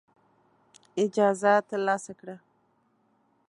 اجازه 1.03 1.51
ترلاسه 1.69 2.13
کړه. 2.19 2.35